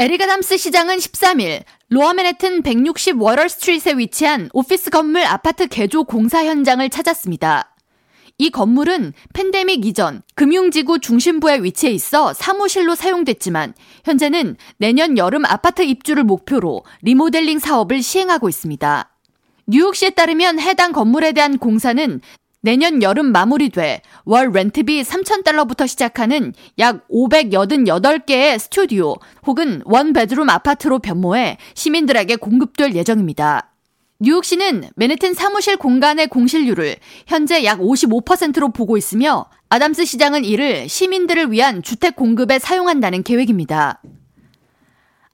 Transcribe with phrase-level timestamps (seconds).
[0.00, 6.44] 에릭 아담스 시장은 13일 로어 맨해튼 160 워터 스트리트에 위치한 오피스 건물 아파트 개조 공사
[6.44, 7.74] 현장을 찾았습니다.
[8.38, 13.74] 이 건물은 팬데믹 이전 금융지구 중심부에 위치해 있어 사무실로 사용됐지만
[14.04, 19.10] 현재는 내년 여름 아파트 입주를 목표로 리모델링 사업을 시행하고 있습니다.
[19.66, 22.20] 뉴욕시에 따르면 해당 건물에 대한 공사는
[22.68, 31.56] 내년 여름 마무리돼 월 렌트비 3,000달러부터 시작하는 약 588개의 스튜디오 혹은 one bedroom 아파트로 변모해
[31.72, 33.70] 시민들에게 공급될 예정입니다.
[34.18, 41.82] 뉴욕시는 맨해튼 사무실 공간의 공실률을 현재 약 55%로 보고 있으며 아담스 시장은 이를 시민들을 위한
[41.82, 44.02] 주택 공급에 사용한다는 계획입니다.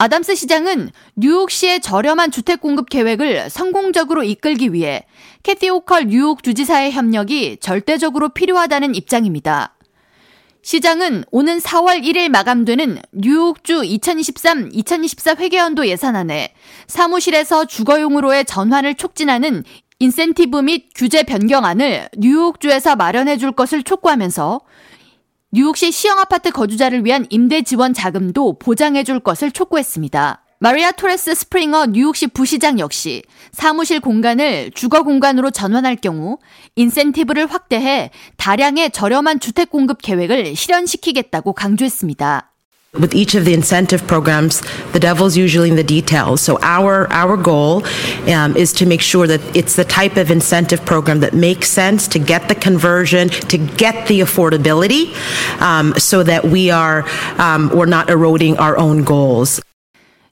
[0.00, 5.04] 아담스 시장은 뉴욕시의 저렴한 주택 공급 계획을 성공적으로 이끌기 위해
[5.42, 9.74] 캐시 호컬 뉴욕 주지사의 협력이 절대적으로 필요하다는 입장입니다.
[10.62, 16.54] 시장은 오는 4월 1일 마감되는 뉴욕주 2023-2024 회계연도 예산안에
[16.86, 19.64] 사무실에서 주거용으로의 전환을 촉진하는
[19.98, 24.60] 인센티브 및 규제 변경안을 뉴욕주에서 마련해 줄 것을 촉구하면서
[25.50, 30.44] 뉴욕시 시영 아파트 거주자를 위한 임대 지원 자금도 보장해 줄 것을 촉구했습니다.
[30.60, 36.36] 마리아 토레스 스프링어 뉴욕시 부시장 역시 사무실 공간을 주거 공간으로 전환할 경우
[36.76, 42.52] 인센티브를 확대해 다량의 저렴한 주택 공급 계획을 실현시키겠다고 강조했습니다.
[42.94, 46.40] With each of the incentive programs, the devil's usually in the details.
[46.40, 47.84] So our our goal
[48.32, 52.08] um, is to make sure that it's the type of incentive program that makes sense
[52.08, 55.12] to get the conversion, to get the affordability,
[55.60, 57.04] um, so that we are
[57.38, 59.60] um, we're not eroding our own goals.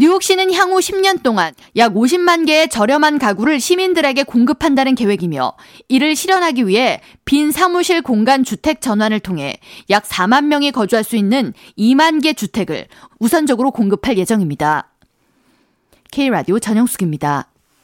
[0.00, 5.54] 뉴욕시는 향후 10년 동안 약 50만 개의 저렴한 가구를 시민들에게 공급한다는 계획이며
[5.88, 9.58] 이를 실현하기 위해 빈 사무실 공간 주택 전환을 통해
[9.90, 12.86] 약 4만 명이 거주할 수 있는 2만 개 주택을
[13.18, 14.88] 우선적으로 공급할 예정입니다.
[16.12, 17.47] K라디오 전영숙입니다.